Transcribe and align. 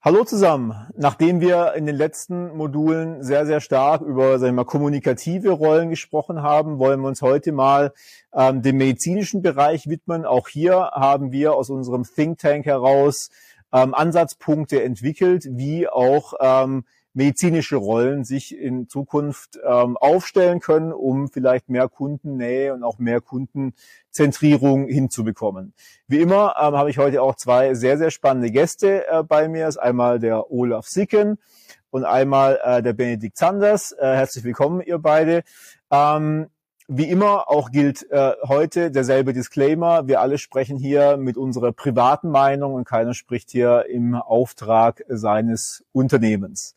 Hallo 0.00 0.22
zusammen. 0.22 0.86
Nachdem 0.96 1.40
wir 1.40 1.72
in 1.74 1.84
den 1.84 1.96
letzten 1.96 2.56
Modulen 2.56 3.24
sehr, 3.24 3.46
sehr 3.46 3.60
stark 3.60 4.00
über 4.00 4.38
sagen 4.38 4.52
wir 4.52 4.62
mal, 4.62 4.64
kommunikative 4.64 5.50
Rollen 5.50 5.90
gesprochen 5.90 6.40
haben, 6.40 6.78
wollen 6.78 7.00
wir 7.00 7.08
uns 7.08 7.20
heute 7.20 7.50
mal 7.50 7.92
ähm, 8.32 8.62
dem 8.62 8.76
medizinischen 8.76 9.42
Bereich 9.42 9.88
widmen. 9.88 10.24
Auch 10.24 10.46
hier 10.46 10.92
haben 10.92 11.32
wir 11.32 11.54
aus 11.54 11.68
unserem 11.68 12.04
Think 12.04 12.38
Tank 12.38 12.64
heraus 12.64 13.30
ähm, 13.72 13.92
Ansatzpunkte 13.92 14.80
entwickelt, 14.84 15.48
wie 15.50 15.88
auch 15.88 16.34
ähm, 16.38 16.84
medizinische 17.18 17.74
Rollen 17.74 18.22
sich 18.22 18.56
in 18.56 18.88
Zukunft 18.88 19.58
ähm, 19.66 19.96
aufstellen 19.96 20.60
können, 20.60 20.92
um 20.92 21.28
vielleicht 21.28 21.68
mehr 21.68 21.88
Kundennähe 21.88 22.72
und 22.72 22.84
auch 22.84 22.98
mehr 22.98 23.20
Kundenzentrierung 23.20 24.86
hinzubekommen. 24.86 25.74
Wie 26.06 26.20
immer 26.20 26.54
ähm, 26.60 26.76
habe 26.76 26.90
ich 26.90 26.98
heute 26.98 27.20
auch 27.20 27.34
zwei 27.34 27.74
sehr, 27.74 27.98
sehr 27.98 28.12
spannende 28.12 28.52
Gäste 28.52 29.04
äh, 29.08 29.24
bei 29.24 29.48
mir. 29.48 29.66
Das 29.66 29.74
ist 29.74 29.82
einmal 29.82 30.20
der 30.20 30.52
Olaf 30.52 30.86
Sicken 30.86 31.38
und 31.90 32.04
einmal 32.04 32.60
äh, 32.62 32.82
der 32.84 32.92
Benedikt 32.92 33.36
Sanders. 33.36 33.90
Äh, 33.90 34.14
herzlich 34.14 34.44
willkommen, 34.44 34.80
ihr 34.80 35.00
beide. 35.00 35.42
Ähm, 35.90 36.46
wie 36.88 37.10
immer 37.10 37.50
auch 37.50 37.70
gilt 37.70 38.10
äh, 38.10 38.32
heute 38.46 38.90
derselbe 38.90 39.34
Disclaimer. 39.34 40.08
Wir 40.08 40.22
alle 40.22 40.38
sprechen 40.38 40.78
hier 40.78 41.18
mit 41.18 41.36
unserer 41.36 41.70
privaten 41.72 42.30
Meinung 42.30 42.72
und 42.72 42.86
keiner 42.86 43.12
spricht 43.12 43.50
hier 43.50 43.84
im 43.90 44.14
Auftrag 44.14 45.04
seines 45.06 45.84
Unternehmens. 45.92 46.74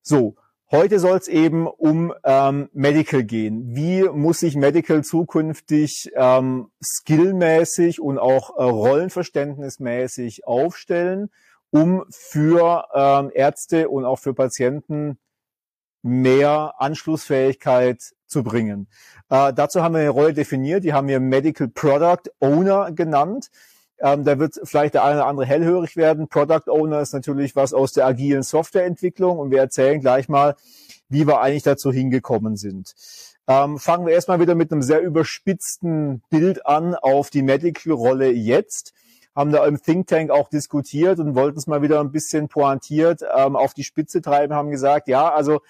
So, 0.00 0.36
heute 0.70 1.00
soll 1.00 1.18
es 1.18 1.26
eben 1.26 1.66
um 1.66 2.14
ähm, 2.22 2.68
Medical 2.72 3.24
gehen. 3.24 3.74
Wie 3.74 4.04
muss 4.04 4.38
sich 4.40 4.54
Medical 4.54 5.02
zukünftig 5.02 6.12
ähm, 6.14 6.70
skillmäßig 6.80 8.00
und 8.00 8.18
auch 8.18 8.56
äh, 8.56 8.62
rollenverständnismäßig 8.62 10.46
aufstellen, 10.46 11.30
um 11.70 12.04
für 12.10 12.86
ähm, 12.94 13.32
Ärzte 13.34 13.88
und 13.88 14.04
auch 14.04 14.20
für 14.20 14.34
Patienten 14.34 15.18
mehr 16.02 16.74
Anschlussfähigkeit 16.78 18.12
zu 18.32 18.42
bringen. 18.42 18.88
Äh, 19.30 19.52
dazu 19.52 19.82
haben 19.82 19.94
wir 19.94 20.00
eine 20.00 20.10
Rolle 20.10 20.32
definiert, 20.32 20.82
die 20.82 20.92
haben 20.92 21.06
wir 21.06 21.20
Medical 21.20 21.68
Product 21.68 22.30
Owner 22.40 22.90
genannt. 22.90 23.50
Ähm, 24.00 24.24
da 24.24 24.38
wird 24.40 24.58
vielleicht 24.64 24.94
der 24.94 25.04
eine 25.04 25.18
oder 25.20 25.26
andere 25.26 25.46
hellhörig 25.46 25.96
werden. 25.96 26.26
Product 26.26 26.68
Owner 26.68 27.00
ist 27.00 27.12
natürlich 27.12 27.54
was 27.54 27.72
aus 27.72 27.92
der 27.92 28.06
agilen 28.06 28.42
Softwareentwicklung 28.42 29.38
und 29.38 29.52
wir 29.52 29.60
erzählen 29.60 30.00
gleich 30.00 30.28
mal, 30.28 30.56
wie 31.08 31.26
wir 31.26 31.40
eigentlich 31.40 31.62
dazu 31.62 31.92
hingekommen 31.92 32.56
sind. 32.56 32.94
Ähm, 33.46 33.78
fangen 33.78 34.06
wir 34.06 34.14
erstmal 34.14 34.40
wieder 34.40 34.54
mit 34.54 34.72
einem 34.72 34.82
sehr 34.82 35.02
überspitzten 35.02 36.22
Bild 36.30 36.66
an 36.66 36.94
auf 36.94 37.30
die 37.30 37.42
Medical-Rolle 37.42 38.30
jetzt. 38.32 38.92
Haben 39.34 39.52
da 39.52 39.66
im 39.66 39.80
Think 39.80 40.08
Tank 40.08 40.30
auch 40.30 40.48
diskutiert 40.48 41.18
und 41.18 41.34
wollten 41.34 41.58
es 41.58 41.66
mal 41.66 41.82
wieder 41.82 42.00
ein 42.00 42.12
bisschen 42.12 42.48
pointiert 42.48 43.22
ähm, 43.34 43.56
auf 43.56 43.72
die 43.72 43.84
Spitze 43.84 44.20
treiben, 44.20 44.54
haben 44.54 44.70
gesagt, 44.70 45.08
ja, 45.08 45.32
also 45.32 45.60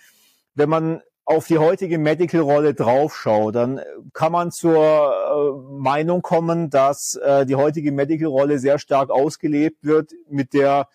wenn 0.55 0.69
man 0.69 1.03
auf 1.25 1.47
die 1.47 1.59
heutige 1.59 1.99
Medical-Rolle 1.99 2.75
draufschaut, 2.75 3.55
dann 3.55 3.81
kann 4.13 4.33
man 4.33 4.51
zur 4.51 4.77
äh, 4.77 5.79
Meinung 5.79 6.23
kommen, 6.23 6.69
dass 6.69 7.15
äh, 7.15 7.47
die 7.47 7.55
heutige 7.55 7.93
Medical-Rolle 7.93 8.59
sehr 8.59 8.79
stark 8.79 9.11
ausgelebt 9.11 9.85
wird 9.85 10.13
mit 10.29 10.53
der 10.53 10.89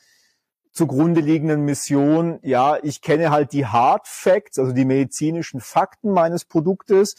zugrunde 0.77 1.21
liegenden 1.21 1.65
Mission, 1.65 2.37
ja, 2.43 2.77
ich 2.83 3.01
kenne 3.01 3.31
halt 3.31 3.51
die 3.51 3.65
Hard 3.65 4.07
Facts, 4.07 4.59
also 4.59 4.73
die 4.73 4.85
medizinischen 4.85 5.59
Fakten 5.59 6.11
meines 6.11 6.45
Produktes 6.45 7.15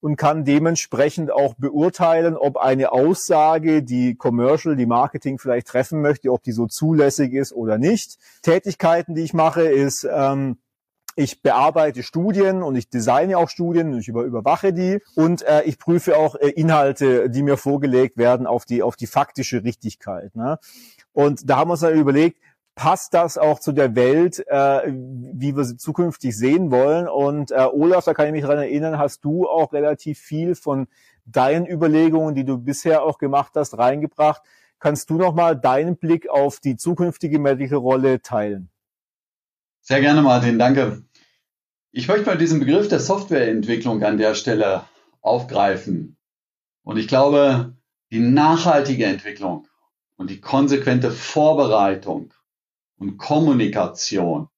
und 0.00 0.16
kann 0.16 0.44
dementsprechend 0.44 1.30
auch 1.30 1.54
beurteilen, 1.54 2.36
ob 2.36 2.58
eine 2.58 2.92
Aussage, 2.92 3.82
die 3.82 4.14
Commercial, 4.14 4.76
die 4.76 4.84
Marketing 4.84 5.38
vielleicht 5.38 5.68
treffen 5.68 6.02
möchte, 6.02 6.30
ob 6.30 6.42
die 6.42 6.52
so 6.52 6.66
zulässig 6.66 7.32
ist 7.32 7.54
oder 7.54 7.78
nicht. 7.78 8.18
Tätigkeiten, 8.42 9.14
die 9.14 9.22
ich 9.22 9.32
mache, 9.32 9.62
ist 9.62 10.06
ähm, 10.10 10.58
ich 11.18 11.42
bearbeite 11.42 12.04
Studien 12.04 12.62
und 12.62 12.76
ich 12.76 12.90
designe 12.90 13.36
auch 13.36 13.48
Studien 13.48 13.92
und 13.92 13.98
ich 13.98 14.08
über, 14.08 14.22
überwache 14.22 14.72
die 14.72 15.00
und 15.16 15.42
äh, 15.42 15.62
ich 15.64 15.78
prüfe 15.78 16.16
auch 16.16 16.36
äh, 16.36 16.50
Inhalte, 16.50 17.28
die 17.28 17.42
mir 17.42 17.56
vorgelegt 17.56 18.16
werden 18.16 18.46
auf 18.46 18.64
die 18.64 18.84
auf 18.84 18.94
die 18.94 19.08
faktische 19.08 19.64
Richtigkeit. 19.64 20.36
Ne? 20.36 20.58
Und 21.12 21.50
da 21.50 21.56
haben 21.56 21.68
wir 21.68 21.72
uns 21.72 21.80
dann 21.80 21.98
überlegt, 21.98 22.40
passt 22.76 23.14
das 23.14 23.36
auch 23.36 23.58
zu 23.58 23.72
der 23.72 23.96
Welt, 23.96 24.46
äh, 24.46 24.82
wie 24.86 25.56
wir 25.56 25.64
sie 25.64 25.76
zukünftig 25.76 26.38
sehen 26.38 26.70
wollen? 26.70 27.08
Und 27.08 27.50
äh, 27.50 27.66
Olaf, 27.72 28.04
da 28.04 28.14
kann 28.14 28.26
ich 28.26 28.32
mich 28.32 28.42
daran 28.42 28.58
erinnern, 28.58 28.98
hast 28.98 29.24
du 29.24 29.48
auch 29.48 29.72
relativ 29.72 30.20
viel 30.20 30.54
von 30.54 30.86
deinen 31.26 31.66
Überlegungen, 31.66 32.36
die 32.36 32.44
du 32.44 32.58
bisher 32.58 33.02
auch 33.02 33.18
gemacht 33.18 33.52
hast, 33.56 33.76
reingebracht. 33.76 34.42
Kannst 34.78 35.10
du 35.10 35.14
noch 35.14 35.34
mal 35.34 35.56
deinen 35.56 35.96
Blick 35.96 36.30
auf 36.30 36.60
die 36.60 36.76
zukünftige 36.76 37.40
Medical-Rolle 37.40 38.22
teilen? 38.22 38.70
Sehr 39.80 40.00
gerne, 40.00 40.22
Martin, 40.22 40.58
danke. 40.58 41.02
Ich 41.90 42.06
möchte 42.06 42.26
mal 42.26 42.36
diesen 42.36 42.60
Begriff 42.60 42.88
der 42.88 43.00
Softwareentwicklung 43.00 44.02
an 44.02 44.18
der 44.18 44.34
Stelle 44.34 44.84
aufgreifen. 45.22 46.18
Und 46.82 46.98
ich 46.98 47.08
glaube, 47.08 47.76
die 48.12 48.20
nachhaltige 48.20 49.06
Entwicklung 49.06 49.66
und 50.16 50.28
die 50.28 50.40
konsequente 50.40 51.10
Vorbereitung 51.10 52.34
und 52.98 53.16
Kommunikation 53.16 54.48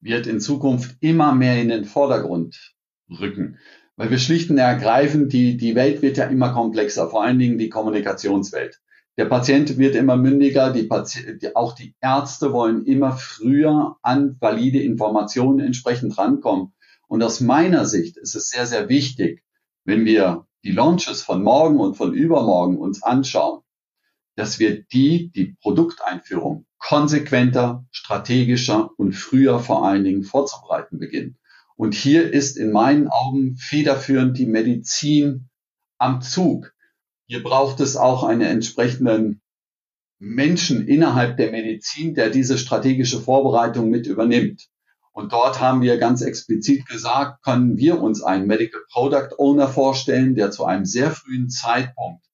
wird 0.00 0.28
in 0.28 0.40
Zukunft 0.40 0.96
immer 1.00 1.34
mehr 1.34 1.60
in 1.60 1.68
den 1.68 1.84
Vordergrund 1.84 2.76
rücken. 3.10 3.58
Weil 3.96 4.10
wir 4.10 4.18
schlicht 4.18 4.48
und 4.48 4.58
ergreifend, 4.58 5.32
die, 5.32 5.56
die 5.56 5.74
Welt 5.74 6.00
wird 6.00 6.16
ja 6.16 6.26
immer 6.26 6.52
komplexer, 6.52 7.10
vor 7.10 7.24
allen 7.24 7.40
Dingen 7.40 7.58
die 7.58 7.70
Kommunikationswelt. 7.70 8.80
Der 9.18 9.24
Patient 9.24 9.78
wird 9.78 9.96
immer 9.96 10.16
mündiger, 10.16 10.72
die 10.72 10.84
Pati 10.84 11.50
auch 11.54 11.74
die 11.74 11.96
Ärzte 12.00 12.52
wollen 12.52 12.86
immer 12.86 13.16
früher 13.16 13.96
an 14.00 14.36
valide 14.38 14.80
Informationen 14.80 15.58
entsprechend 15.58 16.16
rankommen. 16.16 16.72
Und 17.08 17.24
aus 17.24 17.40
meiner 17.40 17.84
Sicht 17.84 18.16
ist 18.16 18.36
es 18.36 18.48
sehr, 18.48 18.64
sehr 18.64 18.88
wichtig, 18.88 19.42
wenn 19.84 20.04
wir 20.04 20.46
die 20.62 20.70
Launches 20.70 21.20
von 21.20 21.42
morgen 21.42 21.80
und 21.80 21.96
von 21.96 22.14
übermorgen 22.14 22.78
uns 22.78 23.02
anschauen, 23.02 23.62
dass 24.36 24.60
wir 24.60 24.84
die, 24.84 25.32
die 25.32 25.56
Produkteinführung 25.62 26.66
konsequenter, 26.78 27.84
strategischer 27.90 28.90
und 28.98 29.14
früher 29.14 29.58
vor 29.58 29.84
allen 29.84 30.04
Dingen 30.04 30.22
vorzubereiten 30.22 31.00
beginnen. 31.00 31.38
Und 31.74 31.96
hier 31.96 32.32
ist 32.32 32.56
in 32.56 32.70
meinen 32.70 33.08
Augen 33.08 33.56
federführend 33.56 34.38
die 34.38 34.46
Medizin 34.46 35.48
am 35.98 36.20
Zug. 36.22 36.72
Hier 37.28 37.42
braucht 37.42 37.80
es 37.80 37.96
auch 37.96 38.24
einen 38.24 38.40
entsprechenden 38.40 39.42
Menschen 40.18 40.88
innerhalb 40.88 41.36
der 41.36 41.52
Medizin, 41.52 42.14
der 42.14 42.30
diese 42.30 42.58
strategische 42.58 43.20
Vorbereitung 43.20 43.90
mit 43.90 44.06
übernimmt. 44.06 44.68
Und 45.12 45.32
dort 45.32 45.60
haben 45.60 45.82
wir 45.82 45.98
ganz 45.98 46.22
explizit 46.22 46.86
gesagt, 46.86 47.42
können 47.44 47.76
wir 47.76 48.00
uns 48.00 48.22
einen 48.22 48.46
Medical 48.46 48.80
Product 48.90 49.36
Owner 49.38 49.68
vorstellen, 49.68 50.34
der 50.34 50.50
zu 50.50 50.64
einem 50.64 50.84
sehr 50.84 51.10
frühen 51.10 51.50
Zeitpunkt 51.50 52.24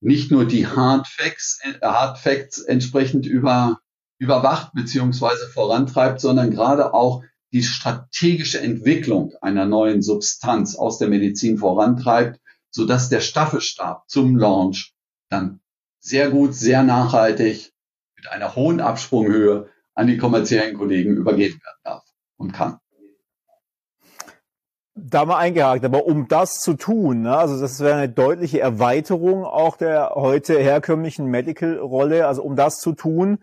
nicht 0.00 0.30
nur 0.30 0.46
die 0.46 0.66
Hard 0.66 1.06
Facts, 1.08 1.60
äh, 1.62 1.74
Hard 1.82 2.18
Facts 2.18 2.60
entsprechend 2.60 3.26
über, 3.26 3.80
überwacht 4.18 4.72
beziehungsweise 4.74 5.48
vorantreibt, 5.48 6.20
sondern 6.20 6.50
gerade 6.50 6.94
auch 6.94 7.22
die 7.52 7.62
strategische 7.62 8.60
Entwicklung 8.60 9.34
einer 9.40 9.66
neuen 9.66 10.02
Substanz 10.02 10.76
aus 10.76 10.98
der 10.98 11.08
Medizin 11.08 11.58
vorantreibt, 11.58 12.40
so 12.70 12.86
dass 12.86 13.08
der 13.08 13.20
Staffelstab 13.20 14.08
zum 14.08 14.36
Launch 14.36 14.94
dann 15.28 15.60
sehr 15.98 16.30
gut, 16.30 16.54
sehr 16.54 16.82
nachhaltig 16.82 17.72
mit 18.16 18.28
einer 18.28 18.54
hohen 18.56 18.80
Absprunghöhe 18.80 19.68
an 19.94 20.06
die 20.06 20.16
kommerziellen 20.16 20.76
Kollegen 20.76 21.16
übergeben 21.16 21.60
werden 21.62 21.80
darf 21.84 22.04
und 22.36 22.52
kann. 22.52 22.78
Da 24.94 25.24
mal 25.24 25.38
eingehakt, 25.38 25.84
aber 25.84 26.04
um 26.06 26.28
das 26.28 26.60
zu 26.60 26.74
tun, 26.74 27.22
ne, 27.22 27.36
also 27.36 27.58
das 27.58 27.80
wäre 27.80 27.96
eine 27.96 28.08
deutliche 28.08 28.60
Erweiterung 28.60 29.44
auch 29.44 29.76
der 29.76 30.12
heute 30.14 30.58
herkömmlichen 30.58 31.26
Medical-Rolle, 31.26 32.26
also 32.26 32.42
um 32.42 32.56
das 32.56 32.80
zu 32.80 32.92
tun, 32.92 33.38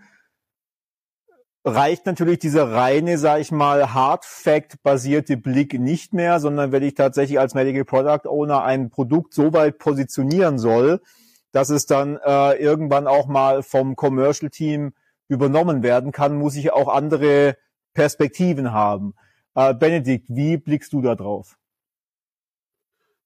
reicht 1.68 2.06
natürlich 2.06 2.40
dieser 2.40 2.72
reine, 2.72 3.18
sag 3.18 3.42
ich 3.42 3.52
mal, 3.52 3.94
Hard-Fact-basierte 3.94 5.38
Blick 5.38 5.80
nicht 5.80 6.14
mehr, 6.14 6.40
sondern 6.40 6.72
wenn 6.72 6.84
ich 6.84 6.96
tatsächlich 6.96 7.40
als 7.40 7.54
Medical 7.54 7.84
Product 7.84 8.28
Owner 8.28 8.64
ein 8.64 8.90
Produkt 8.90 9.34
so 9.34 9.52
weit 9.54 9.78
positionieren 9.78 10.60
soll, 10.60 11.02
dass 11.52 11.69
es 11.69 11.86
dann 11.86 12.18
äh, 12.25 12.54
irgendwann 12.54 13.06
auch 13.08 13.28
mal 13.28 13.64
vom 13.64 13.96
Commercial 13.96 14.50
Team 14.50 14.94
übernommen 15.28 15.84
werden 15.84 16.12
kann, 16.12 16.38
muss 16.38 16.56
ich 16.56 16.72
auch 16.72 16.88
andere 16.88 17.58
Perspektiven 17.94 18.72
haben. 18.72 19.14
Äh, 19.54 19.74
Benedikt, 19.74 20.28
wie 20.30 20.58
blickst 20.58 20.94
du 20.94 21.02
da 21.02 21.16
drauf? 21.16 21.58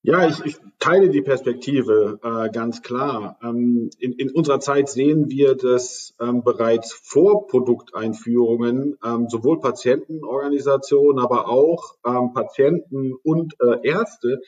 Ja, 0.04 0.28
ich, 0.28 0.44
ich 0.44 0.56
teile 0.80 1.10
die 1.10 1.22
Perspektive 1.22 2.18
äh, 2.24 2.50
ganz 2.50 2.82
klar. 2.82 3.38
Ähm, 3.40 3.88
in, 4.00 4.12
in 4.14 4.32
unserer 4.32 4.58
Zeit 4.58 4.88
sehen 4.88 5.30
wir, 5.30 5.54
dass 5.54 6.16
ähm, 6.20 6.42
bereits 6.42 6.92
vor 6.92 7.46
Produkteinführungen 7.46 8.98
ähm, 9.04 9.28
sowohl 9.28 9.60
Patientenorganisationen, 9.60 11.22
aber 11.22 11.48
auch 11.48 11.94
ähm, 12.04 12.32
Patienten 12.34 13.12
und 13.22 13.54
äh, 13.60 13.88
Ärzte 13.88 14.40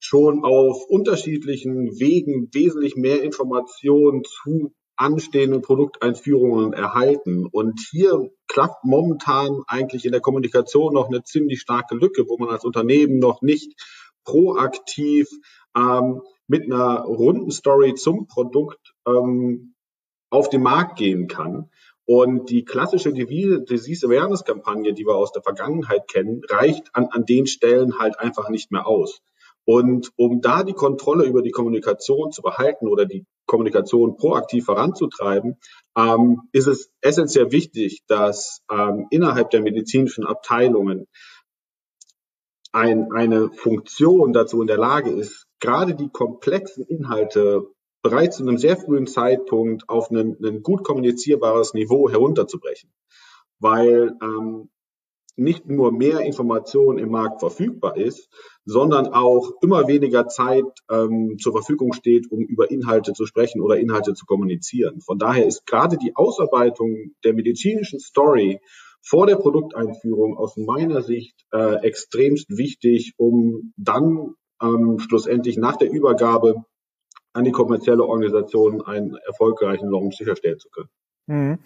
schon 0.00 0.44
auf 0.44 0.86
unterschiedlichen 0.88 2.00
Wegen 2.00 2.48
wesentlich 2.54 2.96
mehr 2.96 3.22
Informationen 3.22 4.22
zu 4.24 4.72
anstehenden 4.96 5.60
Produkteinführungen 5.60 6.72
erhalten. 6.72 7.44
Und 7.44 7.80
hier 7.90 8.30
klappt 8.48 8.84
momentan 8.84 9.62
eigentlich 9.66 10.06
in 10.06 10.12
der 10.12 10.20
Kommunikation 10.22 10.94
noch 10.94 11.08
eine 11.08 11.22
ziemlich 11.22 11.60
starke 11.60 11.96
Lücke, 11.96 12.24
wo 12.28 12.38
man 12.38 12.48
als 12.48 12.64
Unternehmen 12.64 13.18
noch 13.18 13.42
nicht 13.42 13.74
proaktiv 14.24 15.28
ähm, 15.76 16.22
mit 16.46 16.64
einer 16.64 17.02
runden 17.02 17.50
Story 17.50 17.94
zum 17.94 18.26
Produkt 18.26 18.94
ähm, 19.06 19.74
auf 20.30 20.48
den 20.48 20.62
Markt 20.62 20.96
gehen 20.98 21.28
kann. 21.28 21.70
Und 22.04 22.50
die 22.50 22.64
klassische 22.64 23.12
Disease 23.12 24.06
Awareness 24.06 24.44
Kampagne, 24.44 24.92
die 24.92 25.06
wir 25.06 25.14
aus 25.14 25.32
der 25.32 25.42
Vergangenheit 25.42 26.08
kennen, 26.08 26.42
reicht 26.48 26.94
an, 26.94 27.06
an 27.10 27.24
den 27.24 27.46
Stellen 27.46 27.98
halt 27.98 28.18
einfach 28.18 28.48
nicht 28.48 28.72
mehr 28.72 28.86
aus. 28.86 29.22
Und 29.64 30.10
um 30.16 30.40
da 30.40 30.64
die 30.64 30.72
Kontrolle 30.72 31.24
über 31.24 31.42
die 31.42 31.52
Kommunikation 31.52 32.32
zu 32.32 32.42
behalten 32.42 32.88
oder 32.88 33.06
die 33.06 33.24
Kommunikation 33.46 34.16
proaktiv 34.16 34.64
voranzutreiben, 34.64 35.58
ähm, 35.96 36.42
ist 36.52 36.66
es 36.66 36.90
essentiell 37.00 37.52
wichtig, 37.52 38.02
dass 38.08 38.62
ähm, 38.70 39.06
innerhalb 39.10 39.50
der 39.50 39.62
medizinischen 39.62 40.26
Abteilungen 40.26 41.06
ein, 42.72 43.12
eine 43.12 43.50
Funktion 43.50 44.32
dazu 44.32 44.60
in 44.60 44.66
der 44.66 44.78
Lage 44.78 45.10
ist, 45.10 45.46
gerade 45.60 45.94
die 45.94 46.08
komplexen 46.08 46.84
Inhalte 46.84 47.66
bereits 48.02 48.38
zu 48.38 48.42
einem 48.42 48.58
sehr 48.58 48.76
frühen 48.76 49.06
Zeitpunkt 49.06 49.88
auf 49.88 50.10
ein, 50.10 50.62
gut 50.62 50.82
kommunizierbares 50.82 51.74
Niveau 51.74 52.10
herunterzubrechen. 52.10 52.90
Weil 53.60 54.16
ähm, 54.20 54.70
nicht 55.36 55.66
nur 55.66 55.92
mehr 55.92 56.20
Information 56.20 56.98
im 56.98 57.10
Markt 57.10 57.40
verfügbar 57.40 57.96
ist, 57.96 58.28
sondern 58.64 59.08
auch 59.08 59.52
immer 59.62 59.88
weniger 59.88 60.28
Zeit 60.28 60.64
ähm, 60.90 61.36
zur 61.38 61.52
Verfügung 61.52 61.92
steht, 61.92 62.30
um 62.30 62.40
über 62.40 62.70
Inhalte 62.70 63.12
zu 63.12 63.24
sprechen 63.24 63.60
oder 63.60 63.78
Inhalte 63.78 64.14
zu 64.14 64.26
kommunizieren. 64.26 65.00
Von 65.00 65.18
daher 65.18 65.46
ist 65.46 65.66
gerade 65.66 65.96
die 65.96 66.16
Ausarbeitung 66.16 67.14
der 67.24 67.34
medizinischen 67.34 67.98
Story 67.98 68.60
vor 69.02 69.26
der 69.26 69.36
Produkteinführung 69.36 70.36
aus 70.36 70.56
meiner 70.56 71.02
Sicht 71.02 71.44
äh, 71.52 71.76
extremst 71.86 72.56
wichtig, 72.56 73.14
um 73.16 73.72
dann 73.76 74.34
ähm, 74.62 74.98
schlussendlich 74.98 75.56
nach 75.56 75.76
der 75.76 75.90
Übergabe 75.90 76.64
an 77.32 77.44
die 77.44 77.52
kommerzielle 77.52 78.04
Organisation 78.04 78.82
einen 78.82 79.16
erfolgreichen 79.26 79.88
Launch 79.88 80.16
sicherstellen 80.16 80.58
zu 80.58 80.68
können. 80.70 80.88
Mhm. 81.26 81.58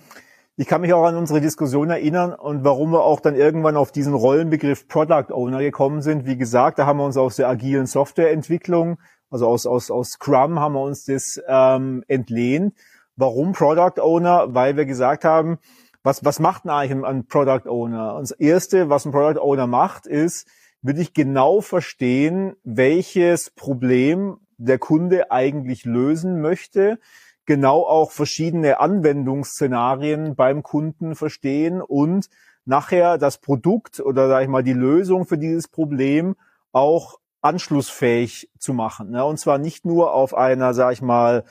Ich 0.58 0.66
kann 0.66 0.80
mich 0.80 0.94
auch 0.94 1.04
an 1.04 1.16
unsere 1.16 1.42
Diskussion 1.42 1.90
erinnern 1.90 2.32
und 2.32 2.64
warum 2.64 2.90
wir 2.90 3.04
auch 3.04 3.20
dann 3.20 3.34
irgendwann 3.34 3.76
auf 3.76 3.92
diesen 3.92 4.14
Rollenbegriff 4.14 4.88
Product 4.88 5.30
Owner 5.30 5.58
gekommen 5.58 6.00
sind. 6.00 6.24
Wie 6.24 6.38
gesagt, 6.38 6.78
da 6.78 6.86
haben 6.86 6.98
wir 6.98 7.04
uns 7.04 7.18
aus 7.18 7.36
der 7.36 7.48
agilen 7.48 7.84
Softwareentwicklung, 7.84 8.98
also 9.28 9.46
aus, 9.48 9.66
aus, 9.66 9.90
aus 9.90 10.12
Scrum 10.12 10.58
haben 10.58 10.72
wir 10.72 10.80
uns 10.80 11.04
das 11.04 11.38
ähm, 11.46 12.04
entlehnt. 12.08 12.74
Warum 13.16 13.52
Product 13.52 14.00
Owner? 14.00 14.54
Weil 14.54 14.76
wir 14.78 14.86
gesagt 14.86 15.24
haben, 15.24 15.58
was, 16.06 16.24
was 16.24 16.38
macht 16.38 16.64
denn 16.64 16.70
eigentlich 16.70 17.04
ein 17.04 17.26
Product 17.26 17.68
Owner? 17.68 18.14
Und 18.14 18.22
das 18.22 18.32
Erste, 18.32 18.88
was 18.88 19.04
ein 19.04 19.12
Product 19.12 19.40
Owner 19.40 19.66
macht, 19.66 20.06
ist, 20.06 20.48
würde 20.80 21.00
ich 21.00 21.14
genau 21.14 21.60
verstehen, 21.60 22.54
welches 22.62 23.50
Problem 23.50 24.38
der 24.56 24.78
Kunde 24.78 25.30
eigentlich 25.30 25.84
lösen 25.84 26.40
möchte 26.40 26.98
genau 27.46 27.84
auch 27.84 28.10
verschiedene 28.10 28.80
Anwendungsszenarien 28.80 30.34
beim 30.34 30.62
Kunden 30.62 31.14
verstehen 31.14 31.80
und 31.80 32.28
nachher 32.64 33.16
das 33.16 33.38
Produkt 33.38 34.00
oder 34.00 34.28
sage 34.28 34.44
ich 34.44 34.50
mal 34.50 34.64
die 34.64 34.72
Lösung 34.72 35.24
für 35.24 35.38
dieses 35.38 35.68
Problem 35.68 36.34
auch 36.72 37.20
anschlussfähig 37.40 38.50
zu 38.58 38.74
machen. 38.74 39.10
Ne? 39.10 39.24
Und 39.24 39.38
zwar 39.38 39.58
nicht 39.58 39.84
nur 39.84 40.12
auf 40.12 40.34
einer, 40.34 40.74
sage 40.74 40.94
ich 40.94 41.02
mal, 41.02 41.44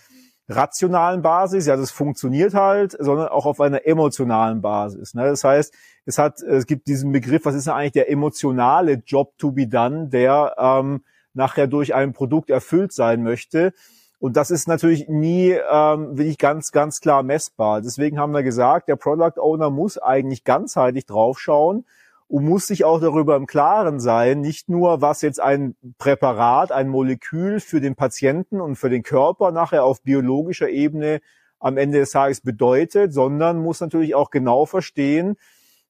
rationalen 0.48 1.22
Basis, 1.22 1.66
ja, 1.66 1.76
das 1.76 1.92
funktioniert 1.92 2.54
halt, 2.54 2.96
sondern 3.00 3.30
auch 3.30 3.46
auf 3.46 3.60
einer 3.60 3.86
emotionalen 3.86 4.62
Basis. 4.62 5.14
Ne? 5.14 5.24
Das 5.24 5.44
heißt, 5.44 5.74
es 6.06 6.18
hat, 6.18 6.42
es 6.42 6.68
gibt 6.68 6.88
diesen 6.88 7.12
Begriff, 7.12 7.46
was 7.46 7.56
ist 7.56 7.68
denn 7.68 7.74
eigentlich 7.74 7.94
der 7.94 8.12
emotionale 8.12 9.02
Job 9.06 9.38
to 9.38 9.52
be 9.52 9.68
done, 9.68 10.10
der 10.10 10.56
ähm, 10.58 11.04
nachher 11.34 11.68
durch 11.68 11.96
ein 11.96 12.14
Produkt 12.14 12.50
erfüllt 12.50 12.94
sein 12.94 13.24
möchte. 13.24 13.74
Und 14.20 14.38
das 14.38 14.52
ist 14.52 14.68
natürlich 14.68 15.10
nie 15.10 15.52
ähm, 15.52 16.18
wirklich 16.18 16.38
ganz, 16.38 16.72
ganz 16.72 17.00
klar 17.00 17.24
messbar. 17.24 17.82
Deswegen 17.82 18.20
haben 18.20 18.34
wir 18.34 18.44
gesagt, 18.44 18.88
der 18.88 18.96
Product 18.96 19.40
Owner 19.40 19.70
muss 19.70 19.98
eigentlich 19.98 20.44
ganzheitlich 20.44 21.06
draufschauen 21.06 21.86
und 22.28 22.46
muss 22.46 22.68
sich 22.68 22.84
auch 22.86 23.00
darüber 23.00 23.36
im 23.36 23.46
Klaren 23.46 24.00
sein, 24.00 24.42
nicht 24.42 24.68
nur 24.68 25.02
was 25.02 25.22
jetzt 25.22 25.40
ein 25.40 25.76
Präparat, 25.98 26.72
ein 26.72 26.90
Molekül 26.90 27.60
für 27.60 27.82
den 27.82 27.96
Patienten 27.96 28.60
und 28.62 28.76
für 28.76 28.90
den 28.90 29.04
Körper 29.04 29.52
nachher 29.52 29.84
auf 29.84 30.02
biologischer 30.02 30.70
Ebene 30.70 31.22
am 31.60 31.78
Ende 31.78 32.00
des 32.00 32.12
Tages 32.12 32.42
bedeutet, 32.42 33.14
sondern 33.14 33.60
muss 33.60 33.80
natürlich 33.80 34.16
auch 34.16 34.32
genau 34.32 34.66
verstehen, 34.66 35.38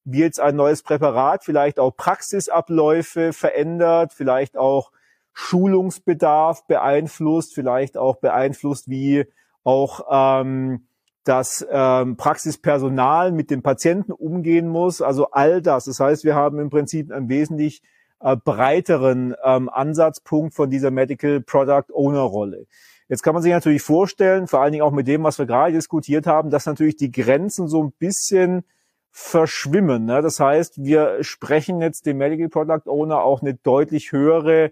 wie 0.03 0.19
jetzt 0.19 0.39
ein 0.39 0.55
neues 0.55 0.83
Präparat 0.83 1.43
vielleicht 1.43 1.79
auch 1.79 1.95
Praxisabläufe 1.95 3.33
verändert, 3.33 4.13
vielleicht 4.13 4.55
auch 4.57 4.91
Schulungsbedarf 5.33 6.65
beeinflusst, 6.67 7.53
vielleicht 7.53 7.97
auch 7.97 8.17
beeinflusst, 8.17 8.89
wie 8.89 9.25
auch 9.63 10.05
ähm, 10.09 10.87
das 11.25 11.66
ähm, 11.69 12.18
Praxispersonal 12.18 13.31
mit 13.31 13.51
dem 13.51 13.62
Patienten 13.62 14.12
umgehen 14.12 14.68
muss. 14.68 15.01
Also 15.01 15.31
all 15.31 15.62
das. 15.62 15.86
Das 15.86 16.00
heißt, 16.00 16.24
wir 16.24 16.36
haben 16.36 16.60
im 16.60 16.69
Prinzip 16.69 17.12
einen 17.12 17.30
wesentlich 17.30 17.81
äh, 18.22 18.38
breiteren 18.38 19.36
ähm, 19.44 19.68
Ansatzpunkt 19.68 20.54
von 20.54 20.69
dieser 20.69 20.92
Medical 20.92 21.42
Product 21.42 21.92
Owner 21.94 22.22
Rolle. 22.22 22.68
Jetzt 23.10 23.24
kann 23.24 23.33
man 23.33 23.44
sich 23.44 23.51
natürlich 23.51 23.81
vorstellen, 23.81 24.48
vor 24.48 24.62
allen 24.62 24.72
Dingen 24.72 24.83
auch 24.83 24.92
mit 24.92 25.07
dem, 25.07 25.24
was 25.24 25.38
wir 25.38 25.45
gerade 25.45 25.74
diskutiert 25.74 26.27
haben, 26.27 26.50
dass 26.50 26.66
natürlich 26.66 26.95
die 26.95 27.12
Grenzen 27.12 27.68
so 27.68 27.83
ein 27.83 27.92
bisschen 27.92 28.63
verschwimmen. 29.12 30.06
Ne? 30.06 30.21
Das 30.21 30.39
heißt, 30.39 30.83
wir 30.83 31.24
sprechen 31.24 31.81
jetzt 31.81 32.06
dem 32.06 32.18
Medical 32.18 32.50
Product 32.50 32.89
Owner 32.89 33.21
auch 33.24 33.42
eine 33.42 33.56
deutlich 33.56 34.12
höhere 34.12 34.71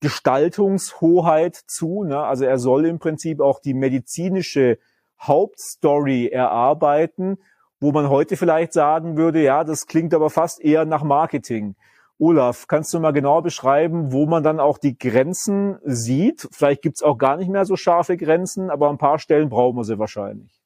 Gestaltungshoheit 0.00 1.56
zu. 1.56 2.04
Ne? 2.04 2.18
Also 2.18 2.44
er 2.44 2.58
soll 2.58 2.86
im 2.86 2.98
Prinzip 2.98 3.40
auch 3.40 3.60
die 3.60 3.74
medizinische 3.74 4.78
Hauptstory 5.20 6.28
erarbeiten, 6.28 7.38
wo 7.80 7.92
man 7.92 8.08
heute 8.08 8.36
vielleicht 8.36 8.72
sagen 8.72 9.16
würde, 9.16 9.42
ja, 9.42 9.64
das 9.64 9.86
klingt 9.86 10.14
aber 10.14 10.30
fast 10.30 10.60
eher 10.60 10.84
nach 10.84 11.02
Marketing. 11.02 11.76
Olaf, 12.18 12.66
kannst 12.66 12.94
du 12.94 13.00
mal 13.00 13.12
genau 13.12 13.42
beschreiben, 13.42 14.10
wo 14.12 14.26
man 14.26 14.42
dann 14.42 14.58
auch 14.58 14.78
die 14.78 14.96
Grenzen 14.96 15.78
sieht? 15.84 16.48
Vielleicht 16.50 16.80
gibt's 16.80 17.02
auch 17.02 17.18
gar 17.18 17.36
nicht 17.36 17.50
mehr 17.50 17.66
so 17.66 17.76
scharfe 17.76 18.16
Grenzen, 18.16 18.70
aber 18.70 18.88
ein 18.88 18.96
paar 18.98 19.18
Stellen 19.18 19.50
brauchen 19.50 19.76
wir 19.76 19.84
sie 19.84 19.98
wahrscheinlich. 19.98 20.62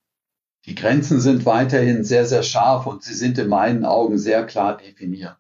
Die 0.67 0.75
Grenzen 0.75 1.21
sind 1.21 1.47
weiterhin 1.47 2.05
sehr, 2.05 2.27
sehr 2.27 2.43
scharf 2.43 2.87
und 2.87 3.03
sie 3.03 3.15
sind 3.15 3.39
in 3.39 3.49
meinen 3.49 3.85
Augen 3.85 4.19
sehr 4.19 4.47
klar 4.47 4.77
definiert. 4.77 5.39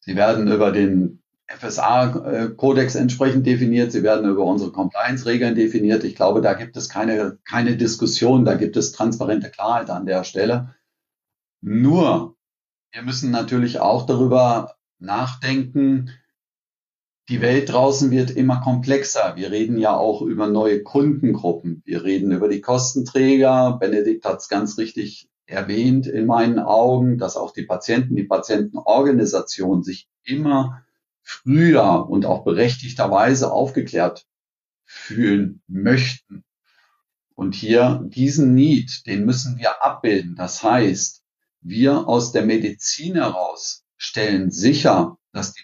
Sie 0.00 0.16
werden 0.16 0.50
über 0.50 0.72
den 0.72 1.21
FSA-Kodex 1.48 2.94
entsprechend 2.94 3.46
definiert. 3.46 3.92
Sie 3.92 4.02
werden 4.02 4.30
über 4.30 4.44
unsere 4.44 4.72
Compliance-Regeln 4.72 5.54
definiert. 5.54 6.04
Ich 6.04 6.16
glaube, 6.16 6.40
da 6.40 6.54
gibt 6.54 6.76
es 6.76 6.88
keine, 6.88 7.38
keine 7.44 7.76
Diskussion, 7.76 8.44
da 8.44 8.54
gibt 8.54 8.76
es 8.76 8.92
transparente 8.92 9.50
Klarheit 9.50 9.90
an 9.90 10.06
der 10.06 10.24
Stelle. 10.24 10.74
Nur, 11.60 12.36
wir 12.92 13.02
müssen 13.02 13.30
natürlich 13.30 13.80
auch 13.80 14.06
darüber 14.06 14.74
nachdenken, 14.98 16.10
die 17.28 17.40
Welt 17.40 17.72
draußen 17.72 18.10
wird 18.10 18.30
immer 18.32 18.60
komplexer. 18.60 19.36
Wir 19.36 19.50
reden 19.52 19.78
ja 19.78 19.96
auch 19.96 20.22
über 20.22 20.48
neue 20.48 20.82
Kundengruppen. 20.82 21.82
Wir 21.84 22.02
reden 22.02 22.32
über 22.32 22.48
die 22.48 22.60
Kostenträger. 22.60 23.78
Benedikt 23.80 24.24
hat 24.24 24.40
es 24.40 24.48
ganz 24.48 24.76
richtig 24.76 25.30
erwähnt 25.46 26.06
in 26.06 26.26
meinen 26.26 26.58
Augen, 26.58 27.18
dass 27.18 27.36
auch 27.36 27.52
die 27.52 27.62
Patienten, 27.62 28.16
die 28.16 28.24
Patientenorganisation 28.24 29.82
sich 29.82 30.08
immer 30.24 30.82
früher 31.22 32.08
und 32.08 32.26
auch 32.26 32.44
berechtigterweise 32.44 33.52
aufgeklärt 33.52 34.26
fühlen 34.84 35.62
möchten. 35.66 36.44
Und 37.34 37.54
hier 37.54 38.02
diesen 38.04 38.54
Need, 38.54 39.06
den 39.06 39.24
müssen 39.24 39.58
wir 39.58 39.82
abbilden. 39.82 40.36
Das 40.36 40.62
heißt, 40.62 41.22
wir 41.60 42.08
aus 42.08 42.32
der 42.32 42.44
Medizin 42.44 43.14
heraus 43.14 43.84
stellen 43.96 44.50
sicher, 44.50 45.16
dass 45.32 45.54
die, 45.54 45.62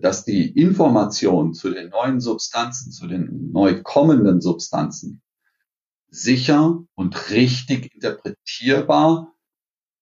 dass 0.00 0.24
die 0.24 0.50
Information 0.50 1.54
zu 1.54 1.70
den 1.70 1.90
neuen 1.90 2.20
Substanzen, 2.20 2.90
zu 2.90 3.06
den 3.06 3.52
neu 3.52 3.82
kommenden 3.82 4.40
Substanzen 4.40 5.22
sicher 6.08 6.82
und 6.94 7.30
richtig 7.30 7.94
interpretierbar 7.94 9.32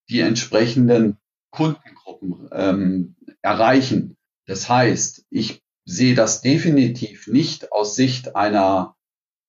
die 0.08 0.20
entsprechenden 0.20 1.18
Kundengruppen 1.50 2.48
ähm, 2.52 3.16
erreichen. 3.42 4.16
Das 4.46 4.68
heißt, 4.68 5.26
ich 5.30 5.62
sehe 5.84 6.14
das 6.14 6.40
definitiv 6.40 7.26
nicht 7.26 7.72
aus 7.72 7.96
Sicht 7.96 8.36
einer, 8.36 8.96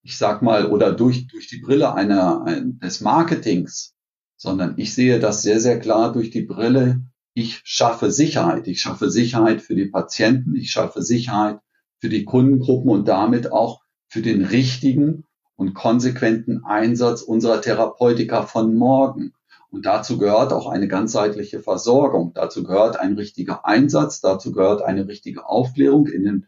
ich 0.04 0.18
sag 0.18 0.42
mal, 0.42 0.72
oder 0.72 0.92
durch, 0.92 1.28
durch 1.28 1.48
die 1.48 1.60
Brille 1.60 1.94
einer, 1.94 2.46
des 2.82 3.02
Marketings, 3.02 3.94
sondern 4.38 4.75
ich 4.78 4.94
sehe 4.94 5.20
das 5.20 5.42
sehr, 5.42 5.60
sehr 5.60 5.80
klar 5.80 6.12
durch 6.12 6.30
die 6.30 6.44
Brille, 6.44 7.02
ich 7.34 7.62
schaffe 7.66 8.12
Sicherheit. 8.12 8.68
Ich 8.68 8.82
schaffe 8.82 9.12
Sicherheit 9.12 9.62
für 9.62 9.75
die 9.75 9.88
Patienten, 9.88 10.56
ich 10.56 10.72
schaffe 10.72 11.02
Sicherheit 11.02 11.60
für 12.00 12.08
die 12.10 12.24
Kundengruppen 12.24 12.90
und 12.90 13.08
damit 13.08 13.52
auch 13.52 13.82
für 14.08 14.22
den 14.22 14.46
richtigen 14.46 15.25
und 15.58 15.74
konsequenten 15.74 16.64
Einsatz 16.64 17.22
unserer 17.22 17.62
Therapeutika 17.62 18.44
von 18.44 18.75
morgen. 18.75 19.34
Und 19.69 19.86
dazu 19.86 20.17
gehört 20.17 20.53
auch 20.53 20.67
eine 20.67 20.88
ganzheitliche 20.88 21.60
Versorgung. 21.60 22.34
Dazu 22.34 22.63
gehört 22.63 23.00
ein 23.00 23.15
richtiger 23.15 23.65
Einsatz. 23.65 24.22
Dazu 24.22 24.51
gehört 24.51 24.81
eine 24.81 25.07
richtige 25.07 25.48
Aufklärung 25.48 26.07
in 26.07 26.24
den 26.24 26.48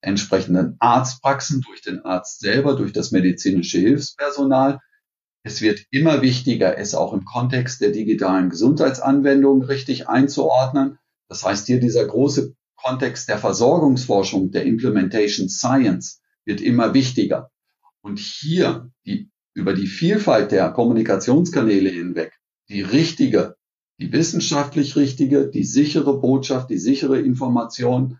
entsprechenden 0.00 0.76
Arztpraxen, 0.80 1.60
durch 1.62 1.80
den 1.82 2.04
Arzt 2.04 2.40
selber, 2.40 2.74
durch 2.74 2.92
das 2.92 3.12
medizinische 3.12 3.78
Hilfspersonal. 3.78 4.80
Es 5.44 5.60
wird 5.60 5.86
immer 5.90 6.22
wichtiger, 6.22 6.78
es 6.78 6.94
auch 6.94 7.12
im 7.12 7.24
Kontext 7.24 7.80
der 7.80 7.90
digitalen 7.90 8.50
Gesundheitsanwendungen 8.50 9.62
richtig 9.62 10.08
einzuordnen. 10.08 10.98
Das 11.28 11.44
heißt, 11.44 11.66
hier 11.66 11.80
dieser 11.80 12.06
große 12.06 12.54
Kontext 12.76 13.28
der 13.28 13.38
Versorgungsforschung, 13.38 14.50
der 14.50 14.64
Implementation 14.64 15.48
Science 15.48 16.20
wird 16.44 16.60
immer 16.60 16.94
wichtiger. 16.94 17.50
Und 18.02 18.18
hier 18.18 18.90
die, 19.06 19.30
über 19.54 19.74
die 19.74 19.86
Vielfalt 19.86 20.50
der 20.50 20.70
Kommunikationskanäle 20.70 21.90
hinweg 21.90 22.32
die 22.72 22.82
richtige, 22.82 23.56
die 24.00 24.12
wissenschaftlich 24.12 24.96
richtige, 24.96 25.48
die 25.48 25.64
sichere 25.64 26.18
Botschaft, 26.18 26.70
die 26.70 26.78
sichere 26.78 27.20
Information 27.20 28.18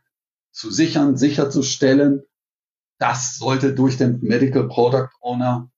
zu 0.52 0.70
sichern, 0.70 1.16
sicherzustellen, 1.16 2.22
das 2.98 3.36
sollte 3.38 3.74
durch 3.74 3.96
den 3.96 4.20
Medical 4.20 4.68
Product 4.68 5.08
Owner 5.20 5.70